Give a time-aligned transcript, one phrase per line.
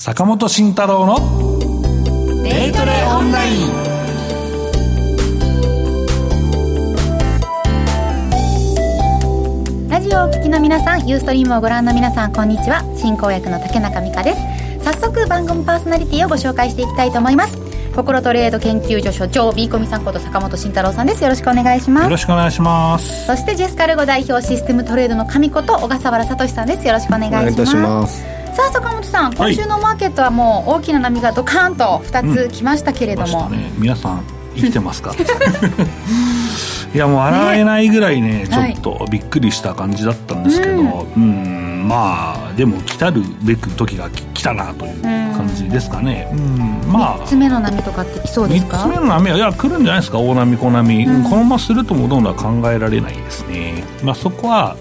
[0.00, 1.16] 坂本慎太郎の
[2.44, 3.66] デイトレオンライン。
[9.88, 12.84] ラジオをお聞きの皆さんユーストリームをご覧の皆さんこんにちは。
[12.96, 14.84] 進行役の竹中美香です。
[14.84, 17.58] 早速番組パーソナリティをご紹介していきたいと思います。
[17.96, 21.24] 心トレード研究所所長ビーコミさんこと坂本慎太郎さんです。
[21.24, 22.04] よろしくお願いします。
[22.04, 23.26] よろしくお願いします。
[23.26, 26.86] そしてジェスカルゴ代表システムトレードの神こと小笠原聡さんです。
[26.86, 27.42] よろしくお願いします。
[27.42, 34.22] お願いいたしますさあ坂本さん今週のマーケットはもう大きな波がドカーンと2つ来ましたけれども、うんね、皆さん
[34.56, 35.12] 生きてますか？
[36.94, 47.18] いやもう笑えないぐらいね、ね、ちょっとびっくりした感じだったんですけど、はい、うんまあでも来たるべく時が来たなという感じですかね、うんまあ。
[47.20, 50.18] 3つ目の波とかって来そうですか？3つ目の波はいや来るんじゃないですか？
[50.18, 53.84] 大波小波、うん、このままするともどんどん考えられないですね。
[54.02, 54.76] まあそこは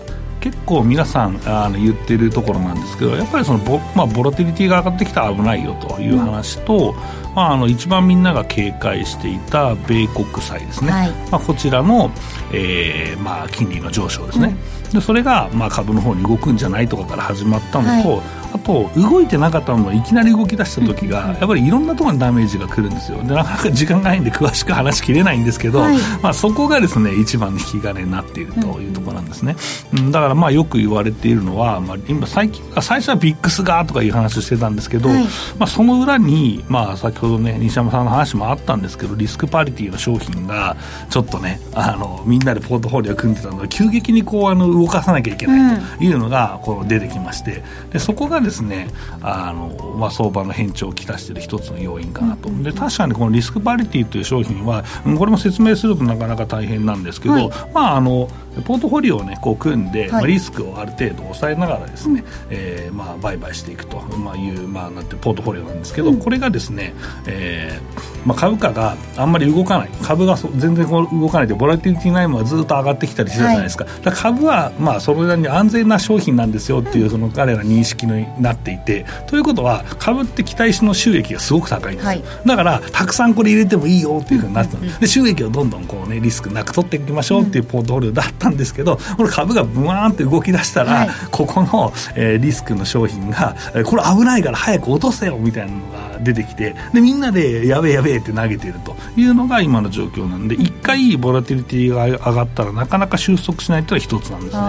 [0.47, 12.11] 結構皆さんあの言ってるところなんですけどやっぱりそのボ,、まあ、ボラティリティが上がってきたら危ないよという話と、うん、まあ、あの一番みんなが警戒していた米国債ですね、はい、まあ、こちらの、
[12.53, 23.17] えーまあ、金利の上昇ですね、うん、でそれが、まあ、株の方に動くんじゃないとかから始まったのと、はいあと動いてなかったのがいきなり動き出した時が、やっぱりいろんなところにダメージがくるんですよ。
[23.23, 29.55] でなかなか時間がないんで詳しく話しきれないんですけど、はい、まあ、そこがですね一番の引き金になっているというところなんですね、
[29.93, 35.23] うん、だからまあよく言われているのは、まあ、今最近最初はビックスがとかいう話をしてたんですけど、はい、
[35.57, 40.77] まあ、その裏に、まあ、先ほどね西山さんの話もあったんですけどリスクパリティの商品が
[41.09, 48.87] ちょっとねあのみんなでポートフォリオ組んでたのが急激にこうあの動かさなきゃいけないというのがこう出てきましてでそこがですね
[49.21, 54.83] あの、まあ、相場の変調をきたしている一つの要因かなと、で確かにこのリスクパリティという商品は
[55.17, 58.29] これも説明するとなかなか大変なんですけど、はい、まああの
[58.65, 66.93] ポートフォリオを、ね、こう組んで、リスクをある程度抑えながらですね、うん、えー、まあ、売買していくと、まあ、いう、まあ、なんてポートフォリオなんですけど、うん、これがですね、
[67.27, 69.89] えーまあ、株価があんまり動かない。
[70.01, 78.05] 株が全然こう動かないでボラティリティないものがずっと上がってきたりしてるじゃないですか,、だから株は、まあ、それなりに安全な商品なんですよっていうその彼ら認識
[78.35, 104.61] になっていてということは株って期待値の収益がすごく高いんですよ、はい、だからたくさんこれ入れてもいいよっていうふうになってた、うんうん、で収益をどんどんこう、ね、リスクなく取っていきましょうっていうポートフォリオだったんですけどこの株がブワーンって動き出したら、はい、ここの、えー、リスクの商品が、えー、これ危ないから早く落とせよみたいなのが出てきてでみんなでやべえやべえって投げてるというのが今の状況なんで一回ボラティリティが上がったらなかなか収束しないというのは一つなんですね、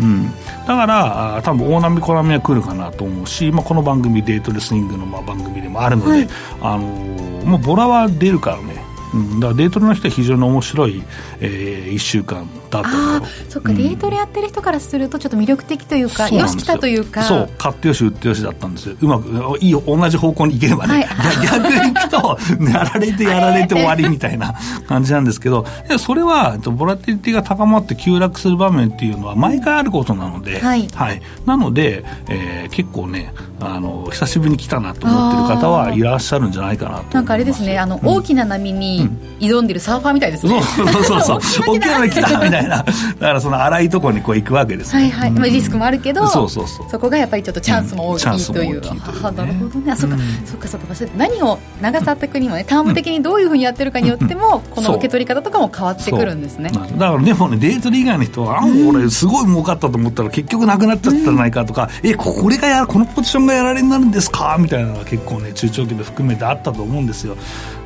[0.00, 0.30] うん、
[0.66, 6.28] だからあ多分大波小波は来るかなと思うし、まあ、この番組デートレスイングのまあ番組でもあるので、はい、
[6.60, 8.84] あのー、もうボラは出るからね。
[9.14, 11.02] うん、だからデートレの人は非常に面白い、
[11.40, 12.88] えー、1週間だと。
[12.88, 16.46] あそっか、うん、デートレやってる人からするとちょっと魅力的というかよ。
[16.48, 17.22] し来たというか。
[17.22, 18.96] そう買ってよし売ってよしだったんですよ。
[19.00, 22.38] うまくいいよ同じ方向に行ければね、はい、逆に行くと
[22.70, 24.54] やられてやられて終わりみたいな
[24.86, 25.64] 感じなんですけど。
[25.98, 39.08] それはボラティリティが高まって急落する場面っていうのは毎回あることなので、はい、はい、なので、えー、結構ねあの久しぶりに来たなと思ってる方はいらっしゃるんじゃないかなとなんかあれですねあの、うん、大きな波に
[39.40, 41.40] 挑んでるサーファーみたいですね、そうそうそう。
[41.76, 42.78] 大きな波来たみたいな。
[42.78, 46.86] だからその荒いところにこう行くわけですはいはい、まあ、リスクもあるけどそうそうそう。
[46.90, 49.92] そこがやっぱりちょっとチャンスも大きいという、うん、あなるほどね。
[49.92, 51.14] あそっか、そっかそっか。
[51.16, 56.70] 何を長さ的にもねターム的にどういうふうにやってるかによっても、この受け取り方とかも変わってくるんですね。
[56.70, 67.36] だからでもねデートリー以外の人はあ俺すごい儲かったと思ったら結局なくなっちゃったじゃないかとか、えこれがやこのポジションなやられになるんですかみたいなのが結構ね中長期で含めてあったと思うんですよ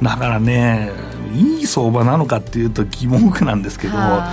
[0.02, 0.90] だからね
[1.34, 4.24] いい相場なのかっていうと疑問句なんですけどだか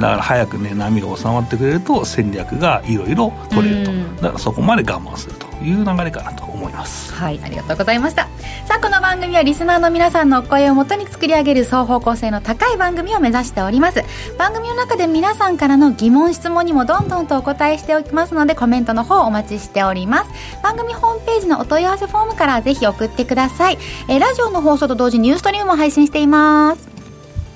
[0.00, 7.12] ら早くね波が収まってくれると戦略がいろいろ取れるとだからそこまで我慢するという流れかなと思います。
[7.14, 8.28] はいありがとうございました。
[8.66, 14.02] さあこの番組はリスナーの皆さんのお声をもとに作り上げる双方向性の高い番組を目指しております。
[14.38, 20.30] 番組の中で皆さんからの疑問質問にもどんどんとお答えしておきますのでコメントの方お待ちしております。
[20.62, 23.78] 番組ホームページのお問い合わせフォームからぜひ送ってください。
[24.08, 26.93] えラジオの放送と同時にニューストリームも配信しています。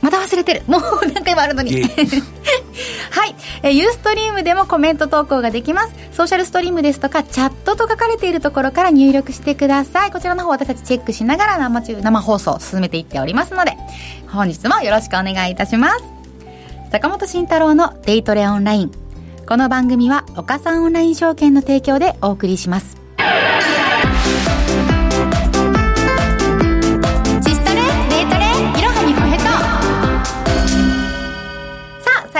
[0.00, 0.62] また忘れてる。
[0.68, 1.82] もう何回もあるのに。
[3.10, 5.94] はい、えー、ユーストリームでもコメント投稿ができます。
[6.12, 10.10] ソーシャルストリームですとかチャットと書かれているところから入力してください。
[10.10, 13.76] こちらの方私たちチェックしながら生中生放送を進めていっておりますので
[14.28, 16.04] 本日もよろしくお願いいたします。
[16.90, 19.08] 坂本慎太郎のデイトレオンライン。
[19.48, 22.98] この番組は岡三オンライン証券の提供でお送りします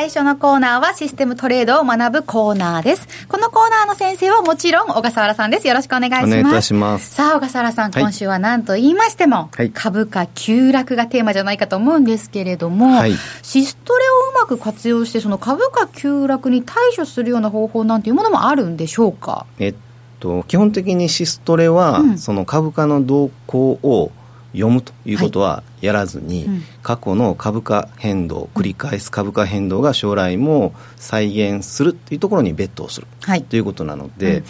[0.09, 3.07] 最最初のコーナーはシステムトレードを学ぶコーナーです。
[3.29, 5.69] このコーナーの先生はもちろん小笠原さんです。
[5.69, 6.25] よろしくお願いします。
[6.25, 7.15] お願いいたします。
[7.15, 13.13] さあ、小笠原さん、はい、今週は何と言いましても、はい、株価急落がテーマじゃないかと思うんですけれども、はい、
[13.43, 19.45] シストレをうまく活用して、その株価急落に対処するような方法なんていうものもあるんでしょうか？
[19.59, 19.75] えっ
[20.21, 24.11] と、基本的にシストレは、うん、その株価の動向を
[24.53, 26.47] 読むということはやらずに、はい。
[26.47, 34.45] うん、過去の株価変動繰り返す株価変動が将来も再現するというところにベットをする、はい、ということなので、うん、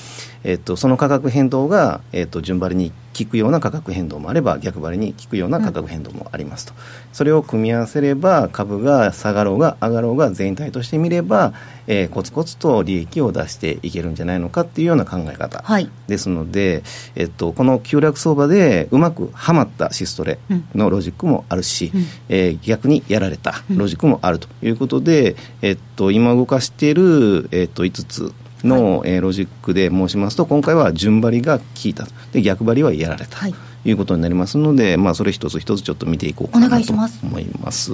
[0.45, 2.93] えっと、その価格変動が、えっと、順張りに
[3.25, 6.79] 効くような価格変動もあれば逆張りに効くような価格変動もありますと、うん、
[7.13, 11.53] それを組み合わせれば株が下がろうが上がろうが全体として見れば、
[11.87, 15.65] えー、コツコツと利益を出していけるんじゃないのかっていうような考え方。
[16.07, 16.83] ですので、はい、
[17.17, 20.39] えっと、この急落相場でうまくはまったシストレ
[20.75, 28.33] のロジックもあるし、うん、えー、逆にやられたロジックもあるということで、えっと、今動かしている、えっと、5つ
[28.65, 33.59] の、はい、えー、ロジックで申しますと今回は順張りが効いたで逆張りはやられた、はい、と
[33.89, 37.93] いうことになりますので、まあ、それ一つ一つちょっと見ていこうかなと思います。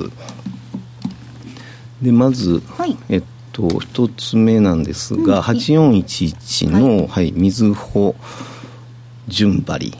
[2.02, 3.22] でまず、はい、えっ
[3.52, 8.14] と一つ目なんですが、うん、8411の、はい、はい、みずほ
[9.28, 9.96] 順張り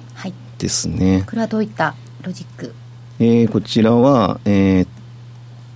[0.58, 2.74] ですね、これはどういったロジック？
[3.18, 4.88] えー、こちらはえー、っ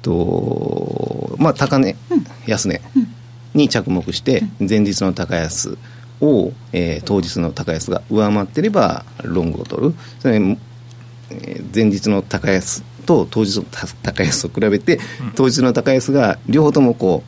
[0.03, 3.15] とまあ高値、うん、安値、うん
[3.55, 5.77] に着目して前日の高安
[6.21, 9.95] を、えー、当日の高安が上回ってればロングを取る。
[10.19, 13.65] それ、えー、前日の高安と当日の
[14.03, 14.99] 高安と比べて、
[15.35, 17.23] 当日の高安が両方ともこ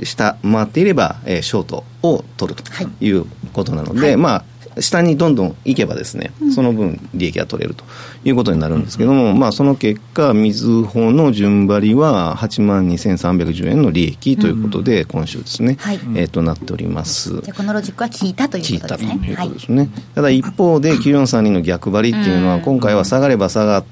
[0.00, 4.44] う下回っていれば、えー、ショートを取るということなので、はい、まあ
[4.80, 7.84] 下にどんどん行けばですね、その分利益が取れると
[8.24, 17.40] いうことになるんですけども、まあ、その結果、みずほの順張りは8万2310円の利益ということで、今週ですね、はい、えー、となっております。
[17.42, 19.12] じゃこのロジックは効いたということですね。
[19.12, 19.78] たということですね。
[19.78, 23.84] はい、ただ一方で、9432の逆張りっていうのは、今回は下がれば下がっ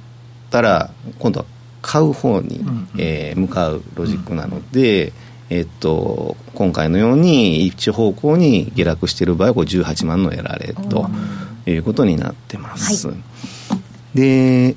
[0.50, 1.46] たら、今度は
[1.82, 2.64] 買う方に、
[2.98, 5.12] えー、向かうロジックなので、
[5.50, 11.08] えっと、今回のように一方向に下落している場合はこ18万のやられと
[11.66, 13.08] いうことになってます。
[13.08, 13.16] はい、
[14.14, 14.76] で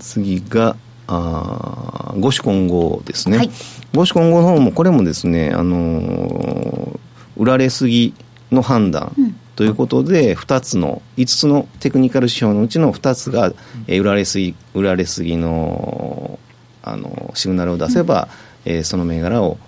[0.00, 0.76] 次が
[1.06, 3.50] あ五種混合ですね、はい、
[3.94, 6.98] 五種混合の方もこれもですね、あの
[7.36, 8.14] 売られすぎ
[8.50, 9.14] の判断、
[9.56, 13.52] ということで2つの5つのテクニカル指標のうちの2つが、
[13.86, 16.38] えー、売られすぎ売られすぎの
[16.82, 18.28] あのシグナルを出せば、
[18.66, 19.58] うん、えー、その銘柄を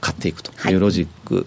[0.00, 0.52] 買っていくと。
[0.70, 0.74] い。
[0.74, 1.46] うロジック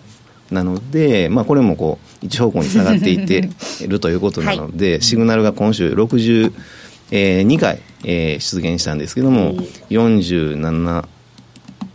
[0.52, 3.50] なので、はい、まあ、これもこう一方向に下がっていって
[3.84, 9.54] いるということなので、はい、シグナルが今週62回、えー、出現したんですけども、
[9.90, 11.08] 47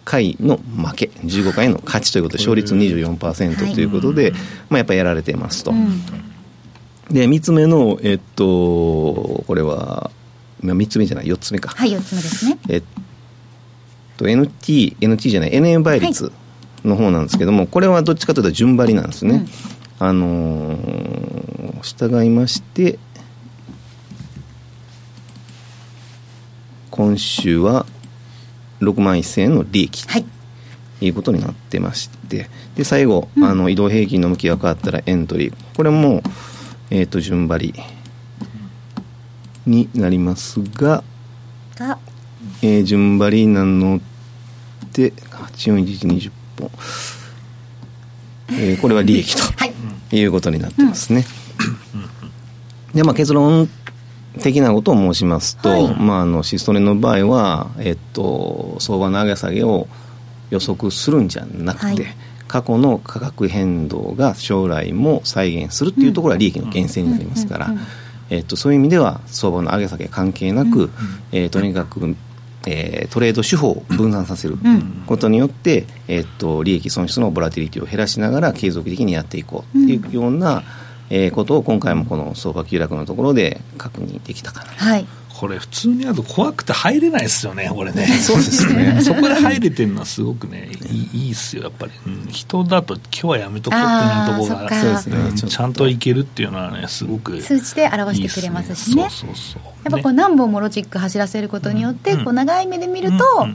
[0.04, 4.32] 回の負け15回の勝ちということで勝率24%ということで、
[4.68, 5.72] まあ、やっぱりやられてますと。
[7.10, 10.10] で3つ目の、えっと、これは
[10.62, 11.70] 3つ目じゃない4つ目か。
[11.70, 12.58] はい4つ目ですね。
[12.68, 12.82] えっ
[14.20, 16.30] と NT、NT じゃない、NM 倍率
[16.84, 19.46] の方なんですけども、はい、これはどっちかというと順張りなんですね。
[20.00, 22.98] うん、あのー、従いまして、
[26.90, 27.86] 今週は
[28.80, 30.24] 6万1000円の利益とい。
[31.08, 36.22] うことになってまして、で最後、うん、あの移動平均の向きが変わったらエントリー、これも、
[36.90, 37.82] えーと、順張り
[39.64, 41.02] になりますが、
[42.60, 43.98] えー、順張りなの
[44.92, 46.70] で841120本、
[48.52, 51.24] えー、これは利益と、 はい、いうことになってますね、
[51.94, 53.68] うん、でまあ結論
[54.42, 59.88] 的なことを申しますと、はい、まあ、あのシストレの場合は、えっと、相場の上げ下げを
[60.50, 62.16] 予測するんじゃなくて、はい、
[62.48, 67.74] 過去の価格変動が将来も再現するっていうところは利益の源泉になりますから、
[68.30, 70.90] えっと、そういう意味では相場の上げ下げ関係なく、
[71.32, 72.16] えー、とにかく
[72.66, 74.56] えー、トレード手法を分散させる
[75.06, 80.62] ことによって、うん、えー、っと利益損失のボラティリティを減らしながら継続的にやっていこうっていうような、うん、
[81.10, 85.06] えー、ことを今回もこの相場急落のところで確認できたかな、はい、
[85.40, 88.06] これ普通にあると怖くて入れないですよねこれね。
[88.20, 89.00] そうですね。
[89.00, 103.46] そこで入れてるのはすごくねいいいいっすよやっぱり、うん、人だと今日はやめとこうっていうところがそうですね、うん、ちゃんといけるっていうのはねすごく数値で表してくれますしね、そうそうそうやっぱこう何本もロジック走らせることによって、こう長い目で見ると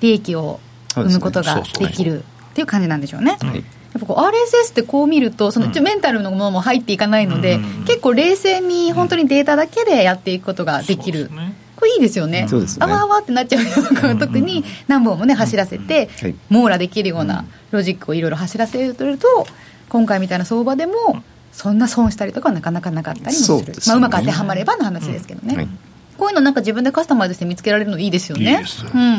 [0.00, 0.60] 利益を
[0.94, 3.56] 生むことができるっていう感じなんでしょうね、はい。
[3.56, 3.64] やっ
[4.00, 11.28] ぱこう RSS ってこう見るとそのメンタルのものも入っていかないので、結構冷静に本当にデータだけでやっていくことができる、
[11.76, 12.46] ここいいですよね。
[12.48, 12.86] そうですね。
[12.86, 16.34] あわあわってなっちゃうような特に何本もね、走らせて、はい。
[16.48, 19.46] 網羅できるようなロジックをいろいろ走らせると、
[19.88, 21.22] 今回みたいな相場でも、
[21.54, 23.46] そんな損したりとかはなかなかなかったりもする。
[23.46, 25.56] そうですねまあ、うまく当てはまればの話ですけどね。
[25.56, 25.68] はい
[26.16, 28.52] こういうのなんか自分でカスタマイズして見つけられるのいいですよね。
[28.52, 29.16] いいですうん。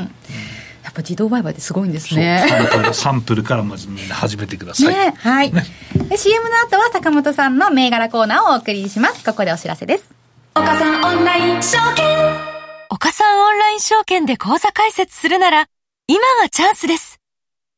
[0.82, 2.46] やっぱ自動売買ってすごいんですそうね。
[2.48, 10.14] サンプルサンプルからまず始めてください、ねはい、で CM の後は坂本さんの銘柄コーナーをお送りしますここでお知らせです
[10.54, 12.56] 岡さんオンライン証券
[12.96, 15.68] 岡さんオンライン証券で口座開設するなら、
[16.08, 17.20] 今がチャンスです。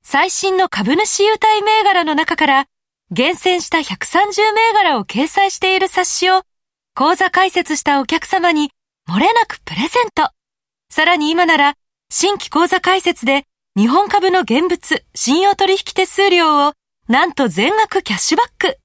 [0.04, 2.68] 最新の株主優待銘柄の中から、
[3.10, 6.42] 厳選した130銘柄を掲載している冊子を、
[6.94, 8.72] 口座開設したお客様に
[9.10, 10.30] 漏れなくプレゼント。
[10.90, 11.76] さらに今なら、
[12.10, 13.46] 新規口座開設で、
[13.78, 16.74] 日本株の現物、信用取引手数料を、
[17.08, 18.78] なんと全額キャッシュバック。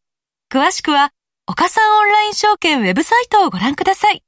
[0.52, 1.10] 詳しくは、
[1.48, 4.22] 岡さんオンライン証券ウェブサイトをご覧ください。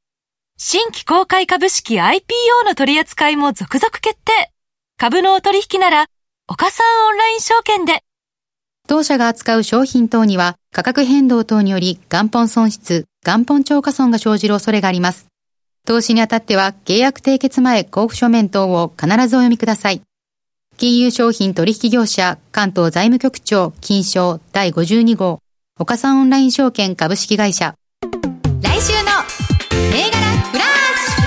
[0.56, 2.20] 新規公開株式 IPO
[2.64, 4.50] の取り扱いも続々決定。
[4.98, 6.06] 株のお取引なら、
[6.48, 8.02] 岡さんオンライン証券で。
[8.86, 15.28] 当社が扱う商品等には価格変動等により元本損失、元本超過損が生じる恐れがあります。
[15.86, 20.02] 投資にあたっては契約締結前交付書面等を必ずお読みください。
[20.76, 25.38] 金融商品取引業者関東財務局長金賞第52号
[25.78, 27.76] 岡さんオンライン証券株式会社
[28.62, 29.10] 来週の
[29.92, 30.18] 銘柄
[30.50, 30.66] フラッ
[30.98, 31.22] シ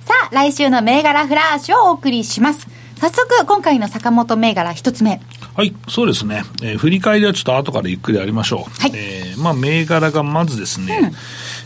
[0.00, 2.71] ュさあ来週の銘柄フラッシュをお送りします
[3.02, 5.20] 早速今回の坂本銘柄一つ目。
[5.54, 6.44] はい、そうですね。
[6.62, 8.80] えー振り返りはちょっと後からゆっくりやりましょう。
[8.80, 8.92] はい。
[8.94, 11.12] えーまあ、銘柄がまずですね、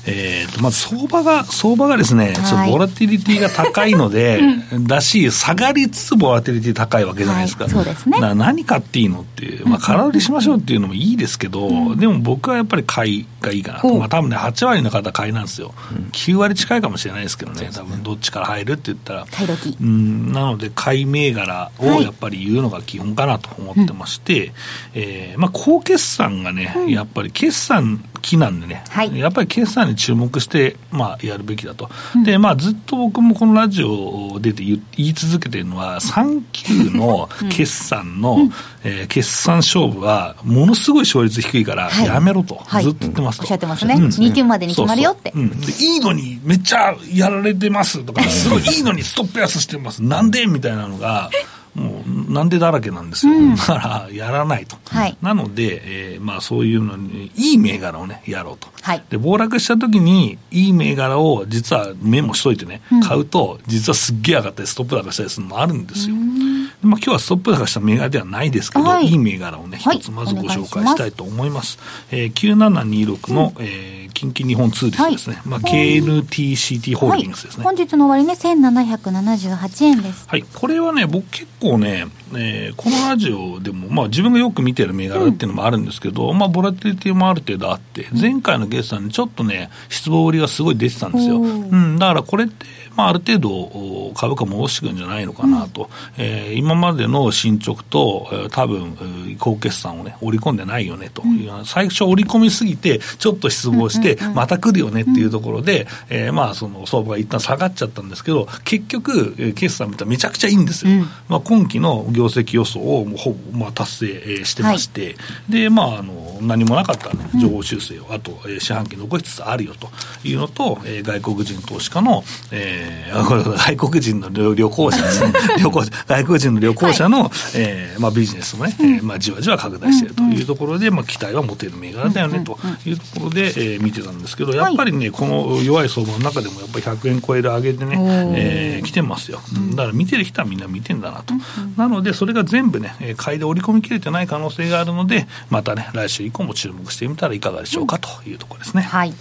[0.07, 4.41] えーと、まず相場が、相場がですね、ちょっとボラティリティが高いので、
[4.87, 7.65] だし、下がりつつボラティリティ高いわけじゃないですか。
[7.65, 8.19] はいそうですね。
[8.35, 13.95] 何買っていいのっていう、まあ、空売りしましょうっていうのもいいですけど、でも僕はやっぱり買いがいいかなと。
[13.99, 15.75] まあ、多分ね、8割の方買いなんですよ。
[16.13, 19.27] 9割近いかもしれないですけどね、多分どっちから入るって言ったら。
[19.31, 19.77] 買い時。
[19.81, 24.53] うん、なので、買い銘柄をやっぱり言うのが基本かなと思ってまして、
[24.95, 29.19] えーまあ、高決算がね、やっぱり決算期なんでね、はい。
[29.19, 31.89] やっぱり決算に注目して、まあ、やるべきだと。
[32.25, 38.39] で、まあ、ずっと僕もこのラジオを出て言言い続けてるのは、3級の決算の、
[38.85, 42.07] えー決算勝負は、ものすごい勝率低いから、はい。
[42.07, 42.85] やめろと、はい。
[42.85, 43.45] ずっと言ってますと。
[43.45, 43.95] おっしゃってますね。
[43.95, 44.07] うん。
[44.07, 45.33] 2級までに決まるよって。
[45.33, 45.53] そうそう。
[45.53, 45.61] うん。
[45.61, 51.31] でいいのにめっちゃやられてますとか、すごいいいのにストップ安してます、なんでみたいなのが、
[51.77, 55.17] もうなんでだらけなんですよ、だからやらないと、はい。
[55.21, 58.69] なので、えーまあ、そういうのに、いい銘柄をね、やろうと。
[58.81, 59.05] はい。
[59.11, 66.17] で暴落した時に、いい銘柄を実はメモしといてね、買うと、実はすっげえ上がったり、ストップ高したりするのもあるんですよ。
[66.17, 69.07] でまあ、今日はストップ高した銘柄ではないですけど、はい。
[69.09, 71.79] い、い銘柄をね、はい一つまずご紹介したいと思います。
[72.11, 75.43] えー、9726の、えー近畿日本ツーリスですね。
[75.45, 77.65] まあ、KNTCT ホールディングスですね。
[77.65, 80.27] はい、本日の終わりね1778円です。
[80.27, 91.37] はい、これはね、僕結構ね、えーこのラジオでも、まあ自分がよく見てる銘柄っていうのもあるんですけど、まあボラティリティもある程度あって、前回の決算にちょっとね、失望売りがすごい出てたんですよ。
[91.37, 92.65] おうーん、だからこれって、
[92.97, 95.91] まあある程度お株価戻してくるんじゃないのかなと。
[96.17, 101.23] えー今までの進捗と、えー多分、えー高決算をね、織り込んでないよねと。
[101.23, 111.05] いうような、最初織り込みすぎて、ちょっと失望して、また来るよねっていうところで、えーまあその相場が一旦下がっちゃったんですけど、結局、えー決算見たらめちゃくちゃいいんですよ。
[111.29, 115.17] まあ今期の業績予想をもうほぼ、まあ、達成えーしてまして、
[115.49, 119.89] で、まああの、何もなかったらね、情報修正を、あと、えー四半期残しつつあるよと
[120.25, 137.97] いうのと、えー外国人投資家の、えーあこれ外国人の旅旅行者ですね、旅行者外国人の旅行者の、えーまあ、ビジネスもね、えーまあ、じわじわ拡大しているというところで、まあ、期待は持てる銘柄だよねというところで、えー見てたんですけど、やっぱりね、この弱い相場の中でも、やっぱり100円超える上げでね、
[138.35, 139.41] えー来てますよ。
[139.71, 141.35] だから見てる人はみんな見てんだなと。
[141.77, 148.83] なので、それが全部ね、えー買いで織り込み切れてない可能性があるので、またね、来週以降も注目してみたらいかがでしょうかというところですね。
[148.83, 149.15] はい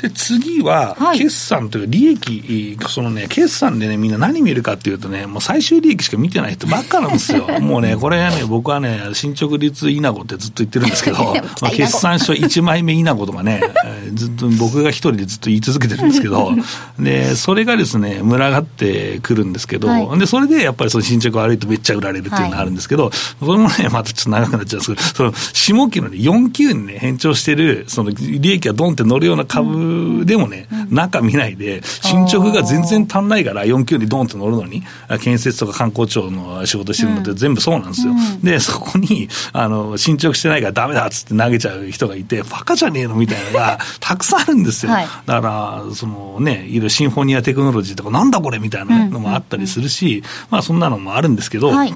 [0.00, 1.18] で、次はは、い。
[1.18, 7.46] 決算というか、利益、そのね、決算でね、みんな何見るかっていうとね、もう最終利益しか見てない人ばっかなんですよ。
[7.60, 16.52] もうね、これはね、僕はね、進捗率稲子ってずっと言ってるんですけど、まあ、決算書1枚目稲子とかね、え ーずっと僕が一人でずっと言い続けてるんですけど、
[16.98, 20.18] で、それがですね、群がってくるんですけど、はい。
[20.18, 34.82] で、それでやっぱりその進捗悪いとめっちゃ売られるっていうのがあるんですけど、それもね、またちょっと長くなっちゃうんですけど、その、下期のね、4級にね、変調してる、その、利益がドンって乗るような株株でもね、中見ないで、進捗が全然足んないから、4級にドンと乗るのに、
[35.20, 38.14] 建設とか観光庁の仕事してるのって全部そうなんですよ。
[38.42, 44.92] で、そこに、あの、進捗してないからダメだっつって投げちゃう人がいて、バカじゃねえのみたいなのが たくさんあるんですよ。
[44.92, 51.94] はい、だから、そのね、いろいろシンフォニアテクノロジーとか、なんだこれみたいなのもあったりするし、まあそんなのもあるんですけど、はい、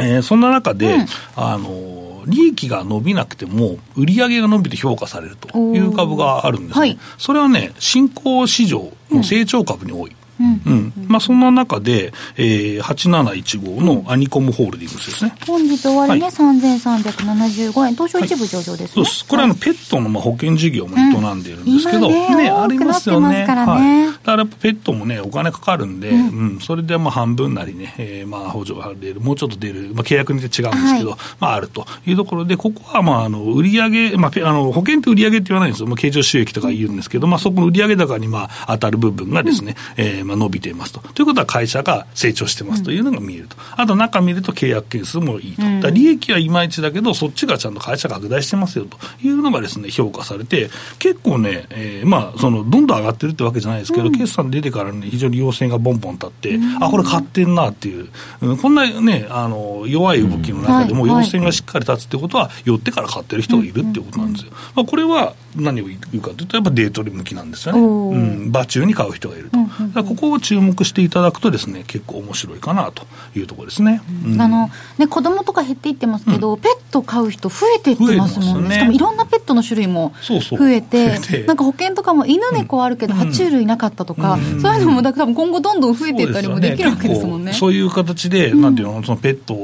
[0.00, 1.06] えー、そんな中で、うん、
[1.36, 1.93] あの、
[2.26, 6.80] 利益が伸びなくても、売上が伸びて評価されるという株があるんですね。
[6.80, 10.10] はい、それはね、新興市場の成長株に多い。
[10.10, 10.92] うんうん。
[11.08, 15.34] まあ、そんな中で、えー、8715のアニコムホールディングスですね。
[15.46, 19.26] 本日終わりね、はい、3375円、東証一部上場です、ね、そうです。
[19.26, 23.46] これはのペットのまあ保険事業も営んでいるんですけど、ね、ねありますよね。
[23.46, 41.00] からね、はい、だからやっぱペットもね、お金かかるんで、うん、うん、それでまあ半分なりね、えー、まあ補助が出る、もうちょっと出る、まあ、契約によって違うんですけど、はい、まああるというところで、ここはまああの売上、まあ、あの保険って売上って言わないんですよ、まあ、経常収益とか言うんですけど、まあ、そこの売上高にまあ当たる部分がですね、うん、えー、まあ伸びていますと。
[41.00, 43.56] ということは会社が成長してますというのが見えると。
[43.76, 45.62] あと中見ると契約件数もいいと。
[45.80, 48.98] だ利益はいまいちだけど、そっちがちゃんと会社拡大してますよと。
[49.22, 58.08] いうのがですね、評価されて、結構ね、えー、まあ、その、どんどん上がってるってわけじゃないですけど、うん、決算出てからね、非常に要請がボンボン立って、うん、あ、これ買ってんなっていう、
[58.40, 64.52] うん、こんなね、あの、弱い動きの中でも要請がしっかり立つってことは、寄ってから買ってる人がいるっていうことなんですよ。
[64.74, 67.80] まあ、これは何を言うかというと、やっぱデートリ向きなんですよね。
[67.80, 68.14] う
[68.46, 70.04] ん、場中に買う人がいると。
[70.04, 73.06] ここを注目していただくとですね、結構面白いかなと
[73.36, 74.02] いうところですね。
[74.24, 87.52] うん、あのね子供とか減っていってますけど、うん、ペット飼う人増えていってますもんね、ね、しかもいろんなペットの種類も増えてなんか保険とかも犬猫あるけど、爬虫類なかったとか、うん、そういうのもだから多分今後どんどん増えていったりもできるわけですもんね。
[87.52, 89.54] そういう形で、なんていうのそのペット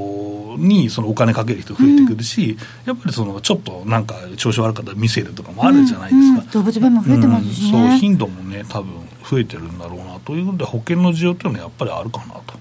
[0.61, 8.93] にそのお金かける人増えてくるし、やっぱりそのちょっとなんか調子悪かったら見せるとかもあるじゃないですか、動物病も増えてますし、ね、そう頻度もね多分
[9.29, 12.61] 増えてるんだろうなということで保険の需要っていうのはやっぱりあるかなと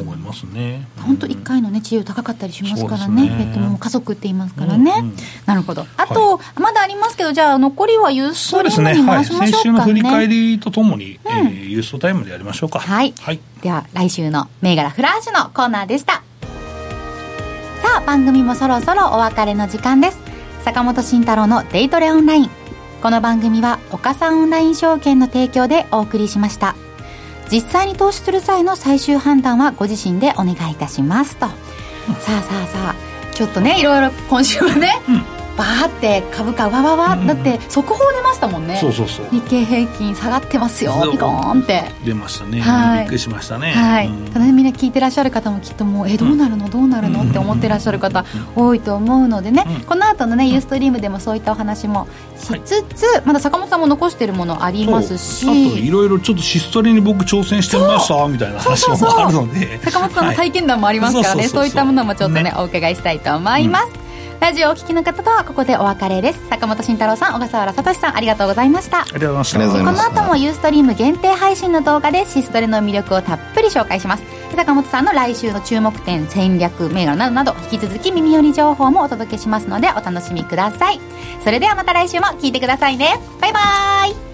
[0.00, 0.86] 思いますね。
[0.98, 3.28] 本当1回のね治療高かったりしますからね、ね。
[3.28, 5.16] ペットも家族って言いますからね、うんうん、
[5.46, 5.86] なるほど。
[5.96, 12.80] あと、はい、まだありますけどじゃあ残りはユーストリームに回しましょうかね、ねはい、先週の振り返りとともに、うん、えー、ユーストタイムでやりましょうか。
[12.80, 16.22] はい、はい、では来週の銘柄フラッシュのコーナーでした
[17.82, 20.18] さあ番組もそろそろお別れの時間です。
[20.64, 22.50] 坂本慎太郎のデイトレオンライン。
[23.02, 26.74] この番組は岡三オンライン証券の提供でお送りしました。
[27.50, 31.52] 実際に投資する際の最終判断はご自身でお願いいたしますと、さ
[32.16, 32.94] あさあさあ
[33.34, 35.39] ちょっとねいろいろ今週はね、うん。
[35.60, 38.78] バーって株価わわわ、だって速報出ましたもんね。
[38.80, 39.26] そうそうそう。
[39.30, 41.82] 日経平均下がってますよピコーンって。
[42.02, 43.72] 出ましたね、はい、びっくりしましたね。
[43.72, 46.70] はい、ただねみんな聞いてらっしゃる方もきっともうえどうなるの？
[46.70, 47.24] どうなるの？
[47.24, 48.24] って思ってらっしゃる方
[48.56, 55.44] 多いと思うのでね、この後のねユーストリームでもそういったお話もしつつ、はい、まだ坂本さんも残してるものありますし。
[55.46, 59.78] あといろいろちょっとシストリに僕挑戦してみましたみたいな話もあるので。
[59.82, 61.48] 坂本さんの体験談もありますからね。
[61.48, 63.99] そういったものもちょっとね、ね、お伺いしたいと思います、うん
[64.40, 66.48] ラジオをお聞きの方とはここでお別れです。
[66.48, 69.02] 坂本慎太郎さん小笠原聡さんありがとうございました。
[69.02, 70.10] ありがとうございました。
[70.10, 74.24] この後もユーストリーム限定配信の動画でシストレの魅力をたっぷり紹介します。
[74.56, 81.00] 坂本さんの来週の注目点戦略銘柄などなど引き続き耳寄り情報もお届けしますのでお楽しみください。
[81.44, 83.20] それではまた来週も聞いてくださいね。
[83.40, 84.29] バイバーイ